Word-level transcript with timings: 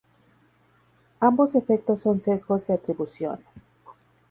Ambos 1.19 1.53
efectos 1.53 2.01
son 2.01 2.17
sesgos 2.17 2.65
de 2.65 2.73
atribución. 2.73 3.39